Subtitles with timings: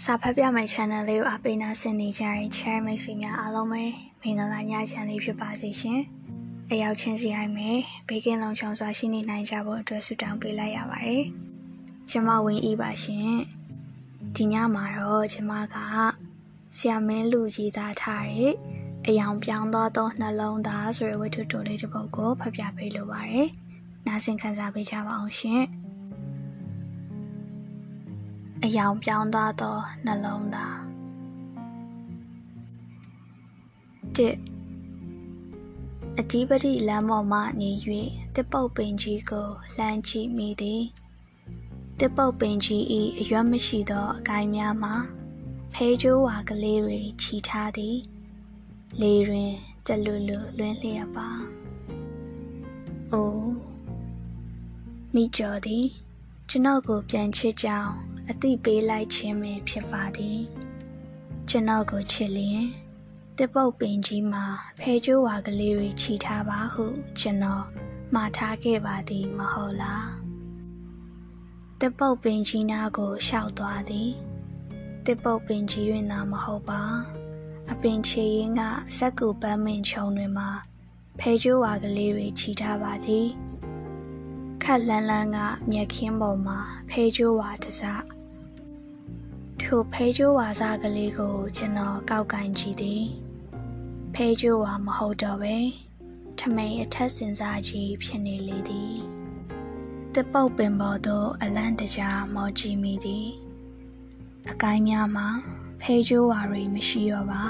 [0.00, 3.82] စာဖတ်ပြမယ့် channel လေးကိုအပိနာဆင်နေကြတဲ့ chair မိတ်ဆွေများအားလုံးပဲ
[4.22, 6.00] မင်္ဂလာညချမ်းလေးဖြစ်ပါစေရှင်။
[6.70, 7.78] အရောက်ချင်းစီအိုင်းမယ်
[8.08, 11.24] ဘေးကင်းလုံခြုံစွာရှိနေနိုင်ကြဖို့အတွက်ဆုတောင်းပေးလိုက်ရပါတယ်။
[12.10, 13.32] ကျမဝင်းဤပါရှင်။
[14.36, 15.76] ဒီညမှာတော့ကျမက
[16.76, 18.54] ဆရာမင်းလူကြီးသားထားတဲ့
[19.06, 23.48] အယောင်ပြောင်းသောသောနှလုံးသားဆိုတဲ့ဝတ္ထုတိုလေးတစ်ပုဒ်ကိုဖတ်ပြပေးလိုပါတယ်။
[24.06, 25.62] နားဆင်ခံစားပေးကြပါအောင်ရှင်။
[28.64, 30.78] အယောင်ပြောင်းသွားသောနှလုံးသား
[34.16, 34.36] တစ်
[36.18, 37.70] အဓိပတိလမ်းပေါ်မှနေ၍
[38.34, 40.82] တစ်ပုတ်ပင်ကြီးကိုလှမ်းကြည့်မိသည်
[42.00, 42.82] တစ်ပုတ်ပင်ကြီး၏
[43.18, 44.94] အရွက်မရှိသောအကိုင်းများမှာ
[45.74, 47.96] ဖေးကျိုးဝါကလေးတွေခြီထားသည်
[49.00, 49.52] လေတွင်
[49.86, 51.28] တလူလူလွင်းလျက်ပါ
[53.12, 53.52] အိုး
[55.14, 55.86] မိကျော်သည်
[56.48, 57.92] ကျွန်တော်ကိုပြန်ချစ်ကြောင်း
[58.30, 60.40] အသိပေးလိုက်ခြင်းပင်ဖြစ်ပါသည်
[61.48, 62.62] ကျွန်တော်ကိုချစ်လျင်
[63.38, 64.44] တစ်ပုတ်ပင်ကြီးမှာ
[64.78, 66.84] ဖဲကျိုးဝါကလေးတွေခြိထားပါဟု
[67.20, 67.64] ကျွန်တော်
[68.14, 70.08] မှားထားခဲ့ပါသည်မဟုတ်လား
[71.80, 74.10] တစ်ပုတ်ပင်ကြီးနားကိုရှောက်သွားသည်
[75.06, 76.82] တစ်ပုတ်ပင်ကြီးတွင်သာမဟုတ်ပါ
[77.70, 78.62] အပင်ချေရင်က
[78.96, 80.50] စက်ကူပန်းမင်ခြုံတွင်မှာ
[81.18, 83.28] ဖဲကျိုးဝါကလေးတွေခြိထားပါသည်
[84.64, 85.38] ခက်လန်းလန်းက
[85.70, 87.82] မြက်ခင်းပေါ်မှာဖေးကျိုးဝါတစ
[89.60, 93.04] ထိုဖေးကျိုးဝါစားကလေးကို ကျွန်တော်ကောက်ကင်ကြည့်သည်
[94.14, 95.56] ဖေးကျိုးဝါမဟုတ်တော့ပဲ
[96.38, 98.94] ထမိန်အထက်စင်စားကြီးဖြစ်နေလေသည်
[100.14, 103.28] တပုတ်ပင်ပေါ်သို့အလန့်တကြားမော်ကြည့်မိသည်
[104.50, 105.28] အကိုင်းများမှာ
[105.80, 107.44] ဖေးကျိုးဝါတွေမရှိတော့ပါ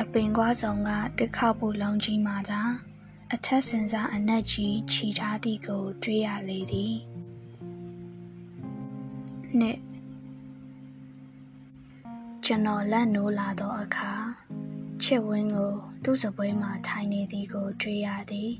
[0.00, 2.62] အပင်ကွာဆောင်ကတစ်ခေါက်ပူလုံးကြီးမှသာ
[3.34, 6.94] အထက်စင်စားအနက်ကြီးခြီထားသည်ကို တွေ့ရလေသည်
[9.58, 9.78] နှစ်
[12.44, 14.12] ကျွန်တော်လက်နိုးလာသောအခါ
[15.02, 18.50] ချစ်ဝင်းကို သူ့စပွဲမှထိုင်နေသည်ကို တွေ့ရသည်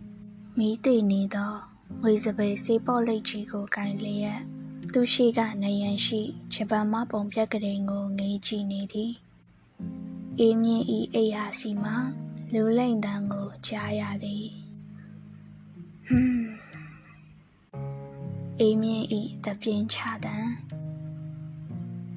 [0.58, 1.54] မိသိနေသော
[2.04, 4.40] ဝေစပေစေးပေါ်လိတ်ကြီးကိုကင်လျက်
[4.92, 6.22] သူရှိကနေရန်ရှိ
[6.54, 9.12] ဂျပန်မပုံပြက်ကလေးကိုငေးကြည့်နေသည်
[10.38, 11.96] အေးမြင့်ဤအိယာစီမှာ
[12.52, 14.57] လူလိမ့်တန်းကိုကြားရသည်
[16.08, 16.48] ဟွန်း
[18.60, 20.52] အေးမြင့်ဤတပြင်းချတန်း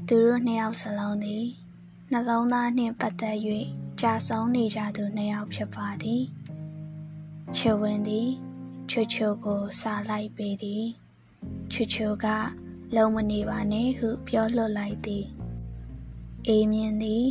[0.07, 1.45] သူတို့နှစ်ယောက်စလုံးသည်
[2.11, 3.37] နှလုံးသားနှင့်ပတ်သက်၍
[4.01, 6.23] ကြာဆုံးနေကြသူနှစ်ယောက်ဖြစ်ပါသည်
[7.57, 8.29] ချွဝင်သည်
[8.89, 10.85] ချွချွကိုစားလိုက်ပေသည်
[11.71, 12.27] ချွချွက
[12.95, 15.25] လုံမနေပါနဲ့ဟုပြောလွတ်လိုက်သည်
[16.47, 17.25] အေးမြင့်သည်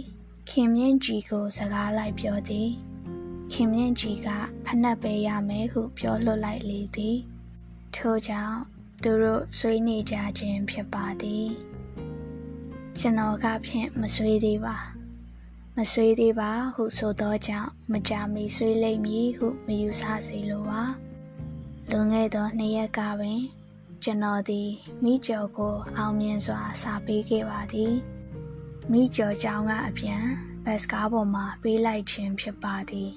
[0.49, 2.69] ခင်မြင့်ကြီးကိုစကားလိုက်ပြောသည်
[3.53, 4.29] ခင်မြင့်ကြီးက
[4.67, 7.19] ဖနှက်ပေးရမယ်ဟုပြောလွတ်လိုက်လေသည်
[7.95, 8.59] ထို့ကြောင့်
[9.03, 11.49] သူတို့ဆွေးနေကြခြင်းဖြစ်ပါသည်
[12.99, 14.77] ကျွန်တော်ကဖြင့်မဆွေးသေးပါ
[15.77, 20.83] မဆွေးသေးပါဟုဆိုသောကြောင့်မကြမီဆွေးလိမ့်မည်ဟုမယူဆစေလိုပါ
[21.91, 23.43] လွန်ခဲ့သောနှစ်ရက်ကပင်
[24.05, 24.71] ကျွန်တော်သည်
[25.05, 27.95] မိကျော်ကိုအောင်မြင်စွာစာပေးခဲ့ပါသည်
[28.93, 30.25] မိကျော်ကြောင့်ကအပြန်
[30.65, 33.11] ဘတ်စကားပေါ်မှာပေးလိုက်ခြင်းဖြစ်ပါသည်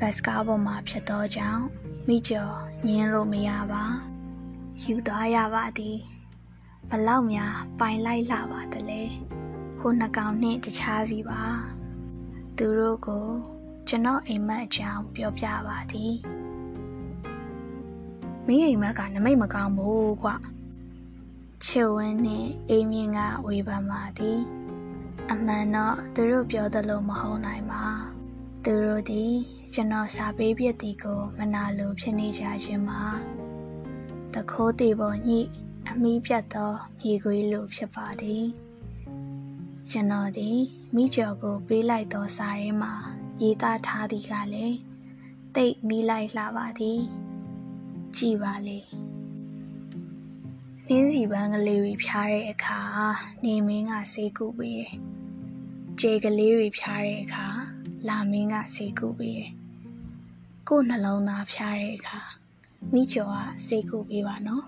[0.00, 1.64] ဘတ်စကားပေါ်မှာဖြစ်သောကြောင့်
[2.08, 2.56] မိကျော်
[2.86, 3.84] ညင်းလို့မရပါ
[4.84, 5.98] ယူသွားရပါသည်
[6.90, 9.02] ဘလောက်များပိုင်လိုက်လာပါသလဲ
[9.78, 11.42] ဟိုနှကောင်နှင့်တခြားစီပါ
[12.56, 13.26] သူတို့ကို
[13.88, 16.14] ကျွန်တော်အိမ်မက်အကြောင်းပြောပြပါသည်
[18.46, 20.30] မင်းအိမ်မက်ကနမိတ်မကောင်းဘူးကွ
[21.64, 24.40] ချစ်ဝင်းနှင့်အိမ်မြင့်ကဝေဖန်ပါသည်
[25.30, 27.84] အမှန်တော့သူတို့ပြောသလိုမဟုတ်နိုင်ပါ
[28.64, 33.02] သူတို့သည် ကျွန်တော်စာပေးပြသည်ကိုမနာလိုဖြစ်နေကြခြင်းမှာ
[34.34, 35.40] တခိုးသေးပေါ်ညှိ
[35.90, 38.46] အမိပြတ်သောမြေခွေးလိုဖြစ်ပါသည်
[39.90, 40.58] ကျွန်တော်သည်
[40.94, 42.94] မိကျော်ကိုပေးလိုက်သောစာထဲမှာ
[43.42, 44.76] ရေးသားထားသည်ကလည်း
[45.54, 47.00] တိတ်မိလိုက်လှပါသည်
[48.16, 48.78] ကြည်ပါလေ
[50.88, 52.80] နင်းစီပန်းကလေးတွေဖြားတဲ့အခါ
[53.44, 54.92] နေမင်းကစေးကူပေးတယ်
[56.00, 57.48] ကြေကလေးတွေဖြားတဲ့အခါ
[58.08, 59.59] လာမင်းကစေးကူပေးတယ်
[60.72, 62.20] ကို့နှလုံးသားဖြားတဲ့အခါ
[62.94, 63.36] မိကျော်က
[63.66, 64.64] စေးကူပေးပါနော်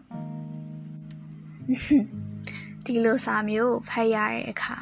[2.85, 4.79] ဒီလိုစာမျိုးဖတ်ရတဲ့အခါ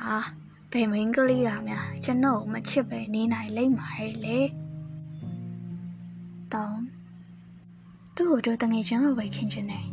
[0.72, 4.38] ဘယ်မင်းကလေးကများကျွန်တော်မချစ်ပဲနေနိုင်လိမ့်ပါရဲ့လေ
[6.52, 6.82] တောင်း
[8.16, 9.88] သူ့ကိုတို့တငယ်ချင်းလိုပဲခင်ချင်တယ်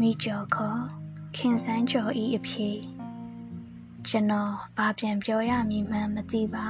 [0.00, 0.82] မိကျော်ခေါ်
[1.36, 2.78] ခင်စန်းကျော်ဤအဖြစ်
[4.08, 6.68] ကျွန်တော်ဘာပြန်ပြောရမည်မှန်းမသိပါ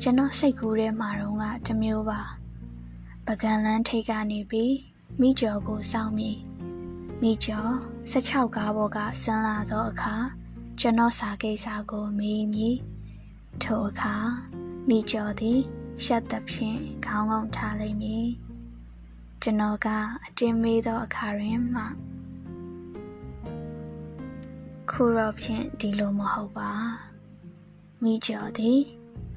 [0.00, 2.20] ကျွန်တော်စိတ်ကူးထဲမှာတော့ကတမျိုးပါ
[3.26, 4.74] ပကံလန်းထိတ်ကနေပြီး
[5.20, 6.30] မိကျော်ကိုစောင့်မိ
[7.22, 7.72] မိကျော်
[8.10, 10.14] 16ကားဘောကဆင်းလာသောအခါ
[10.80, 12.68] ကျွန်တော်စာကိစ္စကိုမေးမိ
[13.62, 14.14] ထိုအခါ
[14.88, 15.60] မိကျော်သည်
[16.04, 18.26] ရှက်သဖြင့်ခေါင်းငုံထားလိမ့်မည်
[19.42, 19.88] ကျွန်တော်က
[20.24, 21.84] အတင်းမေးသောအခါတွင်မှ
[24.90, 26.70] ခုတော့ဖြင့်ဒီလိုမဟုတ်ပါ
[28.02, 28.80] မိကျော်သည်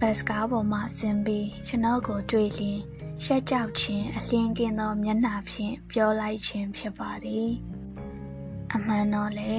[0.01, 2.79] ဘတ်စကားပေါ်မှဆင်းပြီးကျွန်တော်ကိုတွေ့လျင်
[3.23, 7.49] ရှက်ကြောက်ခြင်းအလင်းကင်းသောမျက်နှာဖြင့်ပြောလိုက်ခြင်းဖြစ်ပါသည်
[8.73, 9.53] အမှန်တော့လေ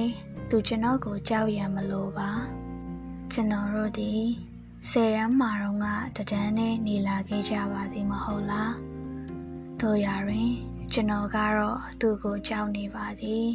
[0.49, 2.31] သူကျွန်တော်ကိုကြောက်ရမလို့ပါ
[3.33, 4.23] ကျွန်တော်တို့သည်
[4.89, 5.87] ဆယ်ရန်မှာတော့က
[6.17, 8.75] တဒန်းနဲ့နေလာခဲ့ကြပါသည်မဟုတ်လား
[9.81, 10.51] တို့ရတွင်
[10.93, 13.47] ကျွန်တော်ကတော့သူ့ကိုကြောက်နေပါသည်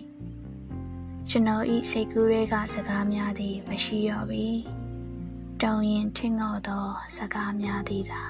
[1.30, 4.48] ကျွန်တော်ဤစိတ်ကူးတွေကစကားများသည်မရှိတော့ပြီ
[5.64, 6.84] တောင်းရင်ထင်ငေါ်သော
[7.16, 8.22] စကားများသည်သာ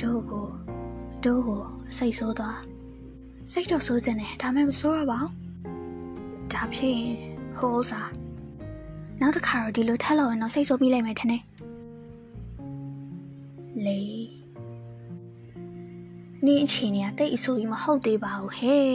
[0.00, 0.48] တို့ကို
[1.24, 1.62] တို့ကို
[1.96, 2.58] စိတ်ဆိုးသွား
[3.52, 5.32] စိတ်တော့ဆိုးစင်တယ်ဒါမှမဆိုးရပါဘူး
[6.52, 7.16] ဒါဖြစ်ရင်
[7.56, 8.10] ဟိုးစား
[9.20, 11.42] နောက်တစ်ခါတော့ဒီလိုထက်လို့ရင်တော့စိတ်ဆိုးပြီးလိုက်မယ်ထင်တယ်
[13.86, 14.00] လေ
[16.44, 18.86] နေအချိန်ကတိတ်အဆိုးကြီးမဟုတ်သေးပါဘူးဟဲ့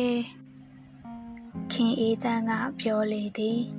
[1.72, 3.77] ခင်အေးတန်းကပြောလေသည်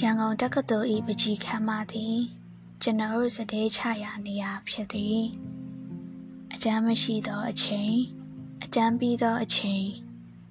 [0.00, 2.18] ရန်ကုန်တက္ကသိုလ်၏ပကြီးခမ်းမသည်
[2.82, 5.20] ကျွန်တော်တို့စတဲ့ချရာနေရာဖြစ်သည်
[6.52, 7.94] အကြမ်းမရှိသောအချိန်
[8.64, 9.86] အကြမ်းပြီးသောအချိန်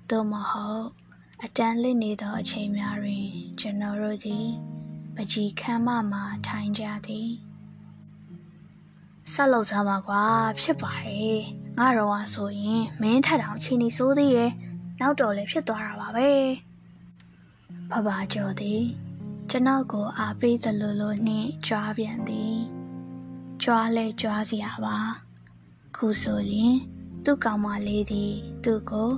[0.09, 0.85] သို့မဟုတ်
[1.43, 3.27] အတန်းလစ်နေသောအချိန်များတွင်
[3.59, 4.47] ကျွန်တော်တို့သည်
[5.15, 7.29] ပကြီးခမ်းမမှာထိုင်ကြသည်
[9.31, 10.23] ဆက်လောက်စားပါကွာ
[10.61, 11.39] ဖြစ်ပါတယ်
[11.77, 14.51] ငါတော့ဟာဆိုရင်မင်းထက်တောင်ချင်းနေစိုးသေးရဲ့
[14.99, 16.29] နောက်တော့လည်းဖြစ်သွားတာပါပဲ
[17.91, 18.83] ဖဖကျော်သည်
[19.53, 22.55] ကျွန်တော်ကိုအားပေးသလိုလိုနှင့်ကြွားပြန်သည်
[23.63, 24.97] ကြွားလဲကြွားစရာပါ
[25.95, 26.75] ခုဆိုရင်
[27.23, 28.33] သူ့ကောင်မလေးသည်
[28.63, 29.11] သူ့ကို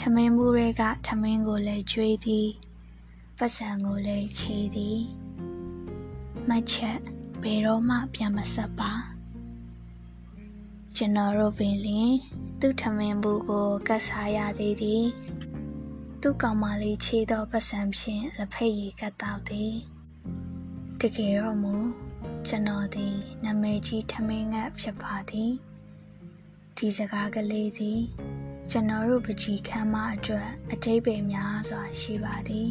[0.00, 2.48] ထမင်းဘူးတွေကထမင်းကိုလည်းကျွေးသည်
[3.38, 4.98] ပတ်စံကိုလည်းချေသည်
[6.48, 6.98] မချက်
[7.42, 8.92] ဘယ်တော့မှပြန်မဆက်ပါ
[10.96, 12.12] ကျွန်တော်တို့ပင်လင်
[12.60, 15.04] သူ့ထမင်းဘူးကိုကတ်စားရသေးသည်
[16.24, 19.74] သူ့ကောင်မလေးချေသောပတ်စံဖြင့်လက်ဖက်ရည်ကတ်တော့သည်
[21.00, 21.76] တကယ်တော့မူ
[22.46, 25.52] ကျွန်တော်သည်နာမည်ကြီးထမင်းငတ်ဖြစ်ပါသည်
[26.76, 28.00] ဒီစကားကလေးသည်
[28.70, 32.70] ကျွန်တော်တို့ပကြီးခမ်းမအတွက်အတိတ်ပဲများစွာရှိပါသည်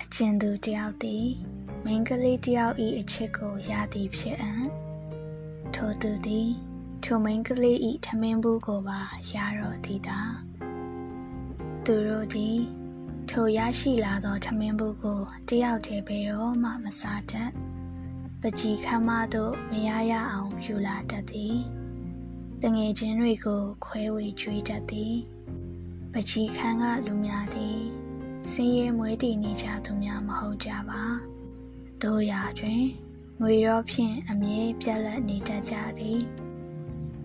[0.00, 1.26] အကျဉ်သူတယောက်သည်
[1.84, 4.64] မိန်းကလေးတယောက်၏အချစ်ကိုရသည်ဖြစ်အံ့
[5.74, 6.48] ထိုသူသည်
[7.04, 7.76] ထိုမိန်းကလေး၏
[8.06, 9.00] ထမင်းဘူးကိုပါ
[9.32, 10.47] ရတော့သည်သာ
[11.90, 12.58] သူတို့သည်
[13.30, 17.50] ထိုရရှိလာသောထမင်းဘူးကိုတယောက်တည်းဘယ်တော့မှမစားတတ်
[18.40, 21.56] ပကြီးခမ်းမသို့မရရအောင်ယူလာတတ်သည်
[22.62, 25.16] တငယ်ချင်းတွေကိုခွဲဝေကြွေးတတ်သည်
[26.12, 27.80] ပကြီးခန်းကလူများသည်
[28.50, 31.02] စင်းရဲမွေးတည်နေကြသူများမဟုတ်ကြပါ
[32.02, 32.84] တို့ရာတွင်
[33.40, 36.20] ငွေရောဖြင့်အမြဲပြက်လက်နေတတ်ကြသည်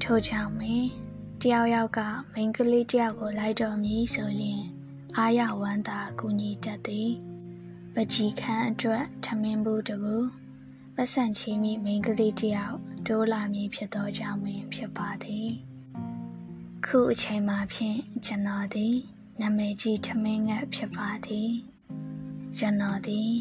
[0.02, 1.03] ထို့ကြောင့်ပင်
[1.46, 2.00] တယောက်ယောက်က
[2.34, 4.62] မိန်းကလေးတယောက်ကိုလိုက်တော်မည်ဆိုရင်
[5.18, 7.12] အာရဝမ်းသာကူညီတတ်သည်
[7.94, 10.28] ပကြီးခန်းအတွက်ထမင်းဘူးတဘူး
[10.96, 15.50] ပတ်စံချီမိမိန်းကလေးတယောက်ဒိုးလာမည်ဖြစ်သောကြောင့်ပင်ဖြစ်ပါသည်
[16.86, 18.96] ခုအချိန်မှာဖြင့်ကျွန်တော်သည်
[19.42, 21.52] နာမည်ကြီးထမင်းငတ်ဖြစ်ပါသည်
[22.58, 23.32] ကျွန်တော်သည်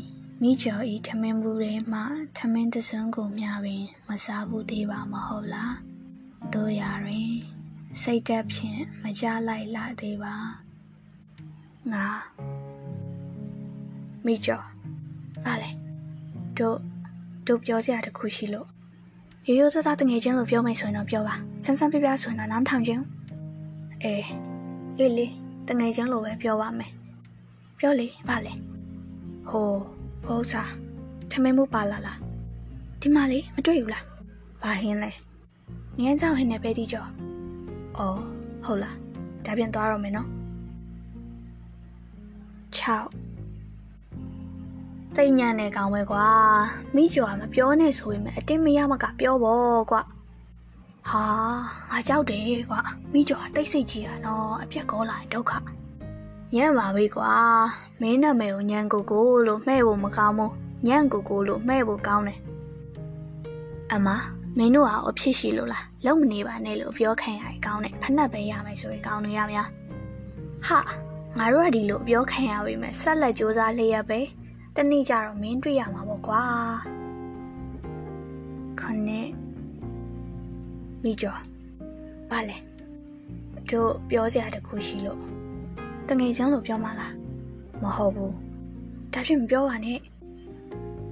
[0.42, 2.00] မိကျော်ဤထမင်းဘူးထဲမှ
[2.36, 5.76] ထမင်းတစွန်းကိုမျှပင် မစားဘူးသေးပါမဟုတ်လား
[6.52, 7.61] တို့ရာတွင်
[8.00, 10.34] စိတ်တက်ဖြင့်မကြလိုက်လာသေးပါ
[11.92, 12.06] ငါ
[14.26, 14.64] မိကျော်
[15.44, 15.70] ပါလေ
[16.58, 16.78] တို့
[17.46, 18.68] တို့ပြောစရာတခုရှိလို့
[19.46, 21.34] ရိုးရိုးသားသားတငယ်ချင်းလို့ပြောမယ်ဆိုရင်တော့ပြောပါ
[21.64, 23.02] ဆန်းဆန်းပြပြဆိုရင်တော့နားထောင်ချင်း
[24.02, 24.26] အေး
[24.98, 25.26] အေးလေ
[25.68, 26.92] တငယ်ချင်းလို့ပဲပြောပါမယ်
[27.78, 28.52] ပြောလေဗာလေ
[29.48, 29.68] ဟို
[30.24, 30.72] ဟုတ်စား
[31.30, 32.18] ထမင်းမှုပါလာလား
[33.00, 34.04] ဒီမှာလေမတွေ့ဘူးလား
[34.62, 35.10] ဘာဟင်းလဲ
[35.98, 37.08] ငင်းကြောင်ဟင်းနဲ့ပဲတီကျော်
[37.98, 38.20] အော်
[38.64, 38.96] ဟုတ်လား
[39.44, 40.28] ဒါပြန်သွားတော့မယ်နော်
[42.78, 43.32] 6
[45.16, 46.26] တိတ်ညံ့နေကောင်းပဲကွာ
[46.94, 50.02] မိကျော်ကမပြောနဲ့ဆိုရင်အတင်းမရမကပြောပေါ့ကွာ
[51.08, 51.22] ဟာ
[51.90, 52.80] ငါကြောက်တယ်ကွာ
[53.12, 55.52] မိကျော်ကတိတ်ဆိတ်ကြီးอ่ะနော်အပြက်ကောလာရင်ဒုက္ခ
[56.54, 57.32] ညံ့ပါပြီကွာ
[58.00, 60.52] မင်းနာမည်ကိုညံကိုကိုလို့မှဲ့ဖို့မကောင်းဘူး
[60.88, 62.38] ညံကိုကိုလို့မှဲ့ဖို့ကောင်းတယ်
[63.92, 64.08] အမ
[64.58, 69.68] မင်းတို့ကအဖြစ်ရှိလို့လားလုံမနေပါနဲ့လို့ပြောခံရရင်ကောင်းတယ်ဖက်နှက်ပဲရမယ်ဆိုရင်ကောင်းနေရမလား
[70.66, 70.80] ဟာ
[71.38, 74.20] ငါတို့ကဒီလိုပြောခံရပြီမဲ့ဆက်လက်စူးစမ်းလျက်ပဲ
[74.76, 76.42] တနေ့ကျတော့မင်းတွေ့ရမှာပေါ့ကွာ
[78.80, 79.28] ခနဲ့
[81.02, 81.40] မိကျော်
[82.30, 82.56] ဘာလဲ
[83.68, 85.20] ဒတို့ပြောစရာတခုရှိလို့
[86.08, 87.12] တငယ်ချင်းလို့ပြောမှလား
[87.82, 88.34] မဟုတ်ဘူး
[89.12, 89.98] ဒါဖြစ်မပြောပါနဲ့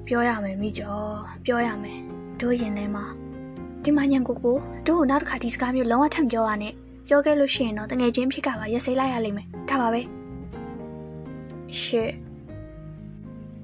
[0.07, 1.13] ပြောရမယ်မိကျော်
[1.45, 1.99] ပြောရမယ်
[2.41, 3.05] တို့ရင်ထဲမှာ
[3.85, 4.57] ဒီမညံကိုကို
[4.87, 6.75] တို့နောက်တစ်ခါဒီစကားမျိုးလုံးဝထပ်ပြောပါနဲ့
[7.09, 10.03] ပြောခဲ့လို့ရှိရင်တော့တငယ်ချင်းဖြစ်ကပါရက်စိလိုက်ရလိမ့်မယ်ဒါပါပဲ
[11.81, 12.11] ရှေ့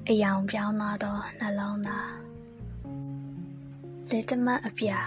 [0.09, 2.11] အယောင်ပြောင်းသွားသောနှလုံးသား
[4.09, 4.99] လက်တမအပြာ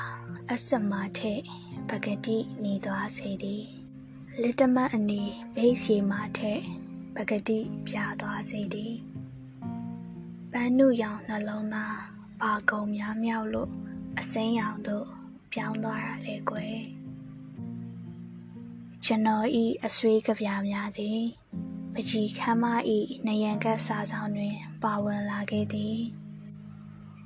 [0.51, 1.35] အစမထဲ
[1.89, 3.65] ပကတိနေသွားစေသည်
[4.43, 5.23] လက်တမအနီ
[5.55, 6.53] ဘိတ်စီမာထဲ
[7.15, 8.95] ပကတိပြာသွားစေသည်
[10.53, 11.99] ပန်းနုရောင်နှလုံးသား
[12.41, 13.71] ဘာကုံများမြောက်လို့
[14.21, 15.09] အစိမ်းရောင်တို့
[15.53, 16.79] ပြောင်းသွားတာလေကွယ်
[19.05, 21.21] ကျွန်တော်ဤအဆွေးကဗျာများသည်
[21.95, 22.65] ပကြီးခမ်းမ
[22.97, 25.99] ဤနယံကတ်စာဆောင်တွင် ပါဝင်လာခဲ့သည်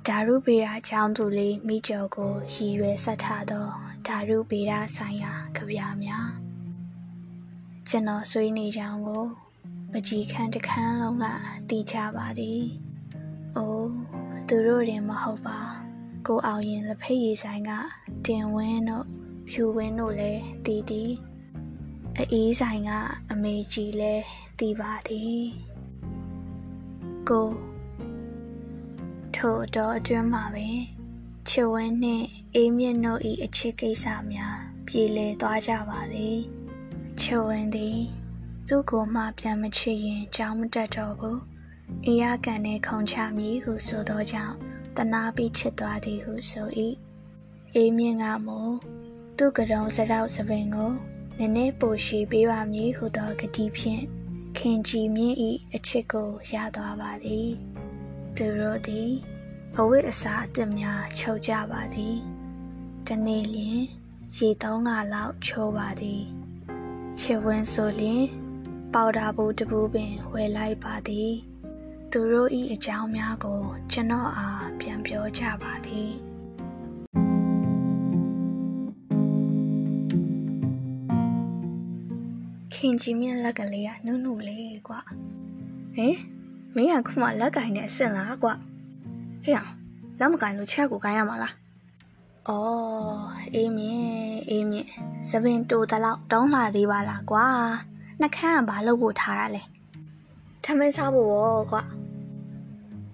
[0.07, 3.67] ဓာရုပေရာချောင်းသူလေးမိကျော်ကိုရည်ရွယ်ဆက်ထားသော
[4.07, 6.29] ဓာရုပေရာဆိုင်ရာကဗျာများ
[7.89, 9.25] ကျွန်တော်ဆွေးနေကြောင်းကို
[9.91, 11.25] ပကြီးခမ်းတစ်ခမ်းလုံးက
[11.69, 12.61] တီးချပါသည်။
[13.55, 13.93] အိုး
[14.47, 15.59] သူတို့ရင်မဟုတ်ပါ။
[16.27, 17.71] ကိုအောင်ရင်လက်ဖက်ရည်ဆိုင်က
[18.25, 19.05] တင်ဝင်းတို့
[19.49, 21.11] ဖြူဝင်းတို့လည်းတီးသည်။
[22.31, 22.91] အေးဆိုင်က
[23.31, 24.23] အမေကြီးလည်း
[24.59, 25.43] တီးပါသည်။
[27.29, 27.49] ကို
[29.35, 30.77] ထို့တော့အတွင်းမှာပင်
[31.49, 36.37] ချစ်ဝင်းနှင့်အေးမြင့်တို့၏အချစ်ကိစ္စများပြည်လည်သွားကြပါသည်
[37.21, 37.99] ချစ်ဝင်းသည်
[38.67, 41.41] သူ့ကိုမှပြန်မချစ်ရင်ကြောင်းမတက်တော့ဘူး
[42.05, 44.64] အေးရကန်နဲ့ခုံချမည်ဟုဆိုသောကြောင့်
[44.97, 46.69] တနာပြီးချစ်သွားသည်ဟုဆို၏
[47.75, 48.59] အေးမြင့်ကမူ
[49.37, 50.91] သူ့ကရုံစရောက်စပင်ကို
[51.37, 54.03] နည်းနည်းပိုရှိပေးပါမည်ဟုသောဂတိဖြင့်
[54.57, 55.37] ခင်ကြည်မြင့်၏
[55.73, 57.49] အချစ်ကိုရသွားပါသည်
[58.35, 59.11] သူတို့သည်
[59.77, 62.15] အဝိအစာအသစ်များချုပ်ကြပါသည်
[63.07, 63.79] တနေ့လျင်
[64.37, 66.23] ရေသုံးကလောက်ချိုးပါသည်
[67.19, 68.23] ချစ်ဝင်းဆိုလျင်
[68.93, 71.31] ပေါတာဘူးတပူးပင်ဝယ်လိုက်ပါသည်
[72.17, 76.11] သူတို့ဤအကြောင်းများကို ကျွန်တော်အားပြန်ပြောကြပါသည်
[82.73, 84.99] ခင်ကြီးမြင့်လက်ကလေးကနုနုလေးကွာ
[85.95, 86.15] ဟင်
[86.75, 88.53] မင်းကခုမှလက်ကင်နဲ့အစ်စ်လားကွာ
[89.43, 89.71] ဟေ့အောင်
[90.19, 91.53] လက်မကင်လို့ချက်ကိုကိုင်းရမှာလား
[92.47, 94.89] အော်အေးမြင့်အေးမြင့်
[95.29, 97.45] သပင်တူတလောက်တောင်းလာသေးပါလားကွာ
[98.21, 99.63] နှခမ်းကဘာလုပ်ဖို့ထားရလဲ
[100.63, 101.83] ထမင်းစားဖို့ရောကွာ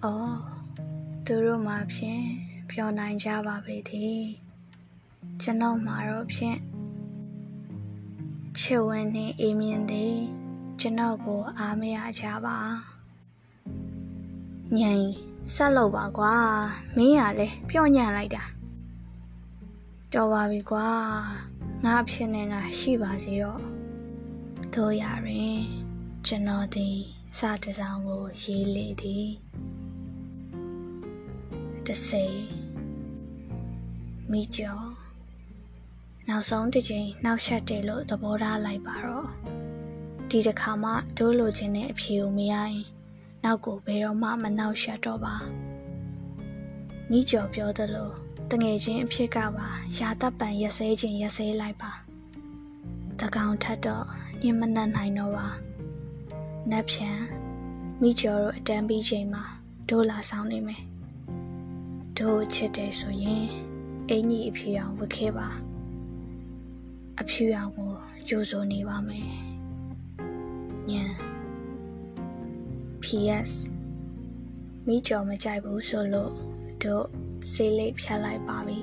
[0.05, 0.38] အော်
[1.25, 2.25] သူတို့မှဖြင့်
[2.70, 4.22] ပြောနိုင်ကြပါပေသည်
[5.41, 6.60] ကျွန်တော်မှာတော့ဖြင့်
[8.58, 10.17] ချစ်ဝင်နှင့်အေးမြင့်သည်
[10.79, 12.58] ကျွန်တော်ကိုအားမရကြပါ
[14.77, 15.05] ညင်
[15.53, 16.36] ဆက်လို့ပါကွာ
[16.96, 18.43] မင်းရလဲပြော့ညံ့လိုက်တာ
[20.13, 20.88] တော်ပါပြီကွာ
[21.84, 23.62] ငါအဖြစ်နဲ့ငါရှိပါစေတော့
[24.74, 25.62] တို့ရရင်
[26.25, 26.89] ကျွန်တော်ဒီ
[27.38, 29.29] စာတစောင်းကိုရေးလေသည်
[31.88, 32.26] တစေ
[34.32, 34.88] မိကျော်
[36.28, 39.30] နောက်ဆုံးတစ်ချိန်နောက်ဆက်တယ်လို့သဘောထားလိုက်ပါတော့
[40.30, 42.82] ဒီတစ်ခါမှတို့လိုချင်တဲ့အဖြေကိုမရရင်
[43.44, 45.36] နောက်ကိုဘယ်တော့မှမနှောက်ယှက်တော့ပါ
[47.10, 48.12] မိကျော်ပြောသလို
[48.52, 51.92] တငယ်ချင်းအဖြစ်ကပါရာတပ်ပံရက်စဲခြင်းရက်စဲလိုက်ပါ
[53.20, 54.06] တကောင်ထက်တော့
[54.42, 55.48] ညင်မနှက်နိုင်တော့ပါ
[56.72, 57.20] နက်ဖြန်
[58.02, 59.44] မိကျော်တို့အတန်းပြီးချိန်မှာ
[59.90, 60.82] ဒိုးလာဆောင်နေမယ်
[62.18, 63.46] ဒိုးချစ်တယ်ဆိုရင်
[64.10, 65.48] အင်ကြီးအဖြူအောင်ဝတ်ခဲ့ပါ
[67.20, 67.94] အဖြူအောင်ကို
[68.27, 69.27] ကြိုးစိုးနေပါမယ်
[70.89, 71.06] ညံ
[73.03, 73.51] PS
[74.88, 76.34] မိကျော်မကြိုက်ဘူးဆိုလို့
[76.84, 77.06] တို့
[77.51, 78.80] ဆေးလိပ်ဖြတ်လိုက်ပါပြီ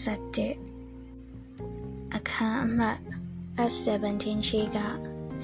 [0.00, 0.54] စက်တဲ့
[2.14, 2.98] အခန်းအမှတ်
[3.72, 4.78] S17 ရှိက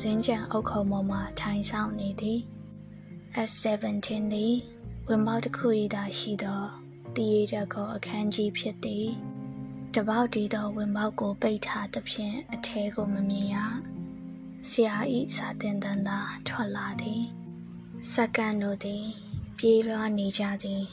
[0.01, 2.41] ဇင်းကြံအုပ်ခုံပေါ်မှာထိုင်ဆောင်နေသည်
[3.35, 4.55] S17 သည်
[5.09, 6.63] ဝင်ပေါက်တစ်ခု၏သာရှိသော
[7.17, 9.09] တည်ရတဲ့ကောအခန်းကြီးဖြစ်သည်
[9.95, 13.57] တပေါက်တည်သောဝင်ပေါက်ကိုပိတ်ထားသဖြင့်အထဲကိုမမြင်ရ
[14.69, 16.19] ဆရာဤစာတင်တန်သာ
[16.49, 17.23] ထွက်လာသည်
[18.13, 19.05] စက္ကန့်တို့သည်
[19.59, 20.85] ပြေးလွှားနေကြသည်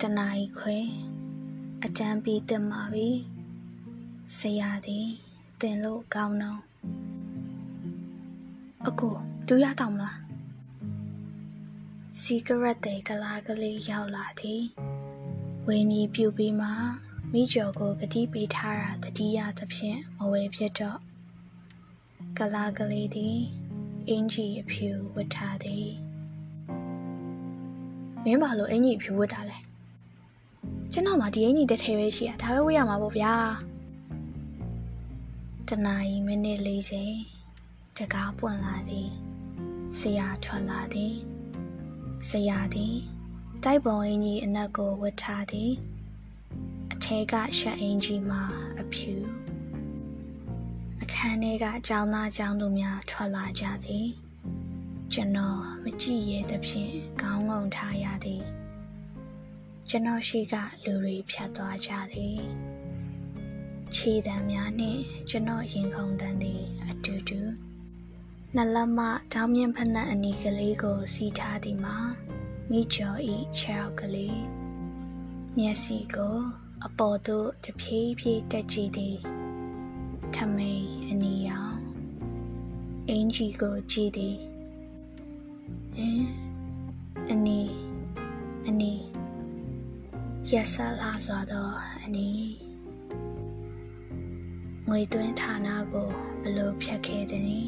[0.00, 0.78] တနာရီခွဲ
[1.84, 3.08] အတန်းပြီးတင်ပါပြီ
[4.36, 5.06] ဆရာသည်
[5.60, 6.60] တင်လို့ကောင်းတော့
[8.86, 9.14] အကို
[9.46, 10.27] ဒူရတော့မလား
[12.16, 14.62] စီဂရက်တဲ့ကလာကလေးရောက်လာသည်
[15.66, 16.68] ဝေမီပြူပြီးမှ
[17.32, 20.98] မိကျော်ကိုဂတိပေးထားတာတတိယသဖြင့်မဝယ်ဖြစ်တော့
[22.38, 23.38] ကလာကလေးသည်
[24.08, 25.88] အင်ကြီးအဖြူဝတ်ထားသည်
[28.24, 29.58] မင်းဘာလို့အင်ကြီးအဖြူဝတ်တာလဲ
[30.92, 33.34] ကျွန်တော်မှဒီအင်ကြီးတစ်ထည်ပဲရှိရဒါပဲဝေးရမှာပေါ့ဗျာ
[35.68, 36.58] တနာရီမိနစ်
[37.28, 39.08] 40တကားပွင့်လာသည်
[39.98, 41.14] ဆရာထွက်လာသည်
[42.26, 42.96] ဆရာသည်
[43.64, 45.72] တိုက်ပုံအင်ကြီးအနက်ကိုဝတ်ထားသည်
[46.92, 48.42] အထဲကရှက်အင်ကြီးမှာ
[48.80, 49.14] အဖြူ
[51.02, 54.06] အခန်းထဲကကျောင်းသားကျောင်းသူများထွက်လာကြသည်
[55.12, 58.44] ကျွန်တော်မကြည့်ရသဖြင့်ခေါင်းငုံထားရသည်
[59.88, 62.38] ကျွန်တော်ရှိကလူတွေဖြတ်သွားကြသည်
[63.94, 67.40] ခြေတံများနှင့်ကျွန်တော်ရင်ခုန်တန်းသည်အတူတူ
[68.56, 69.00] နှလက်မ
[69.32, 71.96] တောင်းမြင့်ဖက်နှက်အနီးကလေးကိုစီးထားသည်မှာ
[72.70, 74.42] မိကျော်ဤခြေထောက်ကလေး
[75.58, 76.38] မျက်စိကို
[76.84, 79.16] အပေါ်သို့တဖြည်းဖြည်းတက်ကြည့်သည်
[80.34, 81.78] ထမိန်အနီရောင်
[83.08, 84.38] အင်ဂျီကိုကြည့်သည်
[85.96, 86.24] ဟင်
[87.30, 87.60] အနီ
[88.66, 88.94] အနီ
[90.50, 91.68] ရက်ဆက်လာစွာသော
[92.02, 92.30] အနီ
[94.88, 96.10] ငွေသွင်းဌာနကို
[96.42, 97.62] ဘလို့ဖြတ်ခဲ့သည်နီ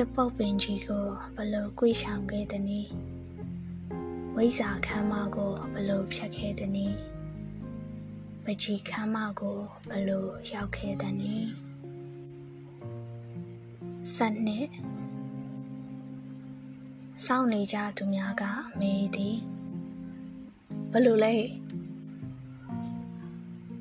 [0.00, 2.80] တစ်ပုတ်ပင်ကြီးကိုဘလို့ကွေ့ဆောင်ခဲ့သည်နီ
[4.36, 6.88] ဝိဇာခမ်းမကိုဘလို့ဖြတ်ခဲ့သည်နီ
[8.44, 9.58] ပကြီးခမ်းမကို
[9.90, 11.34] ဘလို့ရောက်ခဲ့သည်နီ
[14.14, 14.68] စနစ်
[17.24, 18.42] စောင့်နေကြသူများက
[18.80, 19.36] မေးသည်
[20.92, 21.36] ဘလို့လဲ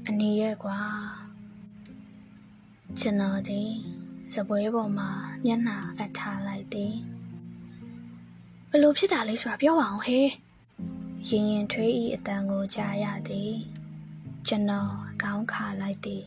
[0.08, 0.80] အနေရဲ့ကွာ
[3.00, 3.64] ကျွန်တော်ဒီ
[4.36, 5.10] စပွဲပေါ်မှာ
[5.46, 6.96] မျက်နှာအထားလိုက်သည်
[8.70, 10.30] ဘလို့ဖြစ်တာလဲဆိုတာပြောပါအောင်ဟေး
[11.28, 13.54] ရင်ရင်ထွေးဤအတန်ကိုကြားရသည်
[14.48, 16.24] ကျွန်တော်ခေါင်းခါလိုက်သည်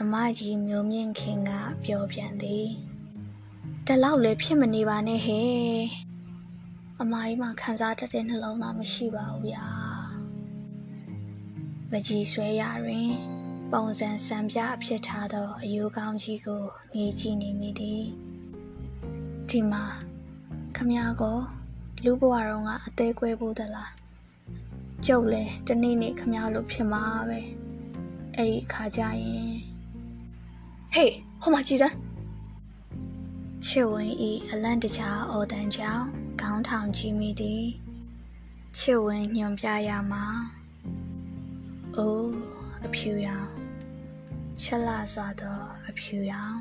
[0.00, 1.50] အမကြီးမျိုးမြင့်ခင်က
[1.84, 2.66] ပြောပြန်သည်
[3.86, 5.48] တလောက်လည်းဖြစ်မနေပါနဲ့ဟဲ့
[7.00, 9.66] အမကြီးမှခံစားတတ်တဲ့နှလုံးသားမရှိပါဘူးဗျာ
[11.90, 13.37] မကြီးဆွဲရတွင်
[13.74, 16.62] ပုံစံစံပြအဖြစ်ထားသောအယိုးကောင်းကြီးကို
[16.94, 18.04] ငေးကြည့်နေမိသည်
[19.48, 19.84] ဒီမှာ
[20.76, 21.38] ခမည်းကို
[22.04, 23.92] လူဘဝတော့ကအသေးကွဲဘူးသလား
[25.06, 27.40] ကျုပ်လည်းတနေ့နေ့ခမည်းလို့ဖြစ်မှာပဲ
[28.34, 29.52] အဲ့ဒီခါကြရင်
[30.94, 31.96] ဟေးဟိုမှာကြည်စမ်း
[33.64, 36.06] ချစ်ဝင်ဤအလန့်တကြားအော်တန်ကြောင့်
[36.40, 37.66] ခေါင်းထောင်ကြည့်မိသည်
[38.78, 40.24] ချစ်ဝင်ညွန်ပြရမှာ
[41.96, 42.32] အိုး
[42.86, 43.57] အဖြူရောင်
[44.62, 46.58] ချက်လာစွာသောအဖြူရောင်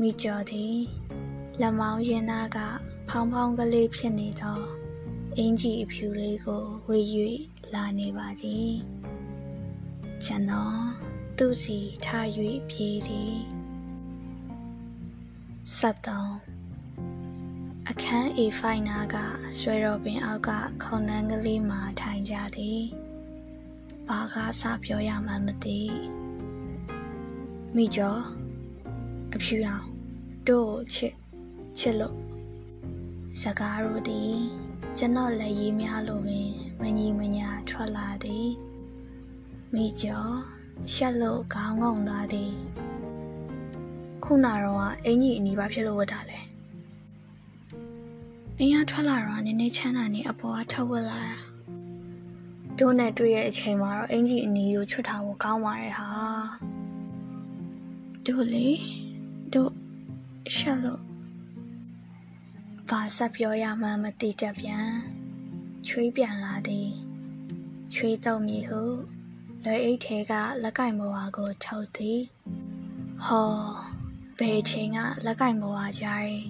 [0.00, 0.76] မိကျော်သည်
[1.60, 2.58] လက်မောင်းရင်နာက
[3.08, 4.60] ဖောင်းဖောင်းကလေးဖြစ်နေသော
[5.38, 6.98] အင်ကြီးအဖြူလေးကိုဝေ၍
[7.74, 8.70] လာနေပါသည်
[10.24, 10.78] ကျွန်တော်
[11.38, 12.26] သူ့စီထား၍
[12.70, 13.36] ပြေးသည်
[15.76, 19.16] 73အခန်း A5 နာက
[19.58, 20.50] ဆွဲတော်ပင်အောက်က
[20.82, 22.80] ခုံနှန်းကလေးမှာထိုင်ကြသည်
[24.08, 25.80] ဘာကစပြောရမှန်းမသိ
[27.76, 28.20] မိကျော်
[29.34, 29.84] အဖြူအောင်
[30.48, 31.14] တို့ချစ်
[31.78, 32.16] ချစ်လို့
[33.40, 34.34] စကားတို့သည်
[34.96, 38.48] ကျွန်တော်လက်ရည်များလိုပင်မညီမညာထွက်လာသည်
[39.74, 40.34] မိကျော်
[40.92, 42.52] ရှက်လို့ခေါင်းငုံသွားသည်
[44.24, 46.40] ခုနတော့အင်ကြီးအနီးပါဖြစ်လို့ဝတ်တာလဲ
[48.58, 51.34] အင်းရထွက်လာတော့နည်းနည်းချမ်းသာနေအပေါ်ကထုတ်ဝတ်လာတာ
[52.78, 56.08] တို့နဲ့တွေ့ရဲ့အချိန်မှာတော့အင်ကြီးအနီးကိုချွတ်ထားဖို့ကောင်းပါတယ်ဟာ
[58.30, 58.68] တို့လေ
[59.54, 59.72] တို့
[60.54, 61.02] ရှက်လို့
[62.88, 64.88] ဘာဆက်ပြောရမှန်းမသိတတ်ပြန်
[65.86, 66.90] ချွေးပြန်လာသည်
[67.94, 68.82] ချွေးတော့မည်ဟု
[69.64, 72.20] လွယ်အိတ်ထဲကလက်ကင်မော်ဟာကိုထုတ်သည်
[73.24, 73.52] ဟော
[74.38, 76.44] ဘယ်ချိန်ကလက်ကင်မော်ဟာကြားရင်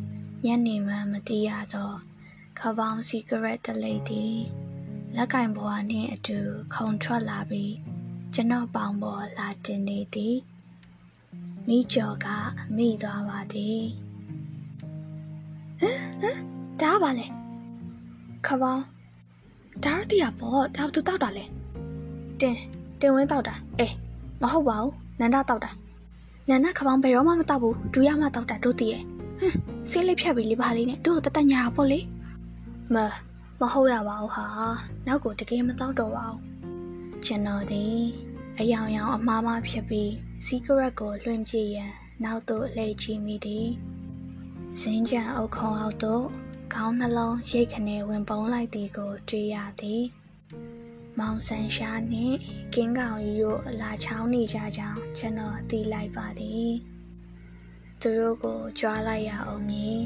[0.45, 1.97] ညနေမှမသိရတော့
[2.59, 4.39] ခပေါင်းစီဂရက်တလိပ်သည်
[5.17, 6.39] လက်ကင်ဘွားနှင့်အတူ
[6.75, 7.75] ခုံထွက်လာပြီး
[8.35, 10.37] ကျွန်တော်ပေါင်ပေါ်လာတင်နေသည်
[11.69, 12.27] မိကျော်က
[12.77, 13.85] မိသွားပါသည်
[15.81, 16.39] ဟမ်ဟမ်
[16.81, 17.27] ဒါပါလေ
[18.47, 18.85] ခပေါင်း
[19.85, 21.45] ဒါရတိရပေါ့ဒါသူတောက်တာလေ
[22.41, 22.57] တင်
[23.01, 23.95] တင်ဝင်းတောက်တာအေး
[24.43, 25.71] မဟုတ်ပါဘူးနန္ဒတောက်တာ
[26.49, 29.03] နန္ဒခပေါင်းဘယ်တော့မှမတောက်ဘူးဒူရမှတောက်တာတို့တည်ရဲ့
[29.41, 29.55] ဟမ်
[29.91, 32.01] ဆေးလေးဖြတ်ပြီးလေးပါလေးနဲ့တို့တတညာပေါ့လေ
[32.95, 32.97] မ
[33.61, 34.45] မဟုတ်ရပါဘူးဟာ
[35.07, 36.41] နောက်ကိုတကယ်မတော့တော့ပါဘူး
[37.25, 37.85] ကျွန်တော်ဒီ
[38.59, 40.11] အယောင်ယောင်အမားမဖြစ်ပြီး
[40.45, 41.93] စီကရက်ကိုလွှင့်ကြည့်ရန်
[42.25, 43.69] နောက်သို့လှည့်ကြည့်မိသည်
[44.81, 46.25] စင်းကြံအုပ်ခုံအောက်သို့
[46.75, 50.05] ခေါင်းနှလုံးရိတ်ခနဲဝင်ပုံးလိုက်သည်ကိုတွေ့ရသည်
[51.19, 52.37] မောင်ဆန်ရှားနှင့်
[52.75, 56.71] ကင်းကောင်ကြီးတို့အလာချောင်းနေကြကြောင်းကျွန်တော်သိလိုက်ပါသည်
[58.01, 59.99] သူတို့ကိုကြွားလိုက်ရအောင်မည်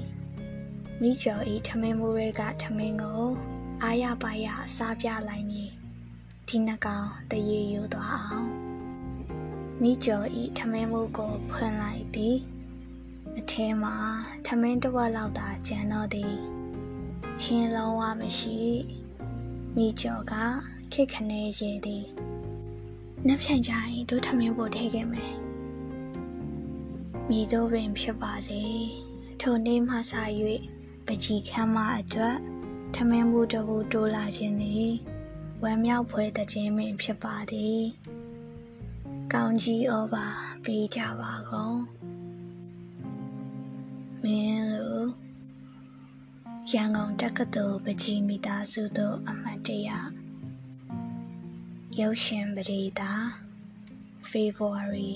[1.01, 3.25] မိကျော်ဤထမင်းမိုးရဲကထမင်းကို
[3.83, 5.71] အာရပါရစားပြလိုက်မည်
[6.49, 8.64] ဒီနှကောင်တရေယူသွားအောင်
[9.83, 12.37] မိကျော်ဤထမင်းမှုကိုဖွင့်လိုက်သည်
[13.39, 13.95] အထဲမှာ
[14.47, 16.35] ထမင်းတစ်ဝက်လောက်သာကျန်တော့သည်
[17.43, 18.61] ဟင်းလုံးဝမရှိ
[19.77, 20.35] မိကျော်က
[20.93, 22.05] ခက်ခနဲရေသည်
[23.27, 25.35] နှက်ဖြန်ကြရင်တို့ထမင်းပို့ထဲခဲ့မယ်
[27.29, 28.63] မိတို့ပင်ဖြစ်ပါစေ
[29.41, 30.13] ထိုနေ့မှစ၍
[31.07, 32.37] ပကြီးခမ်းမအတွက်
[32.95, 34.91] ထမင်းမှုတဘူတိုးလာခြင်းသည်
[35.63, 37.81] ဝမ်းမြောက်ဖွယ်တဲ့ခြင်းပင်ဖြစ်ပါသည်
[39.33, 40.27] ကောင်းကြီးဩပါ
[40.65, 41.79] ပေးကြပါကုန်
[44.23, 45.07] မင်းတို့
[46.73, 49.89] ရန်ကုန်တက္ကသိုလ်ပကြီးမိသားစုတို့အမှတ်တရ
[51.99, 53.23] ရုပ်ရှင်ပရိသတ်
[54.31, 55.15] February